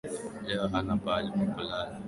Leo 0.47 0.65
hana 0.71 0.93
pahali 1.03 1.29
pa 1.37 1.43
kulala 1.53 1.95